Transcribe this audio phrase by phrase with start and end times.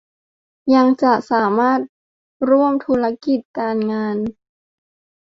[0.75, 1.79] ยังจะสามารถ
[2.49, 4.17] ร่วมธุรกิจการงาน